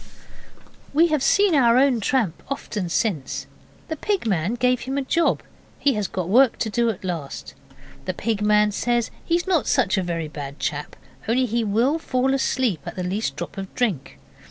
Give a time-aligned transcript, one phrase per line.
[0.95, 3.45] We have seen our own tramp often since.
[3.87, 5.43] The Pig man gave him a job.
[5.77, 7.53] He has got work to do at last.
[8.05, 10.95] The Pig man says he is not such a very bad chap,
[11.27, 14.17] only he will fall asleep after the least drop of drink.